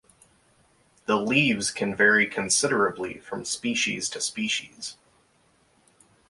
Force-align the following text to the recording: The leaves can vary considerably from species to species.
The 1.05 1.15
leaves 1.17 1.69
can 1.69 1.93
vary 1.95 2.25
considerably 2.25 3.19
from 3.19 3.45
species 3.45 4.09
to 4.09 4.19
species. 4.19 4.97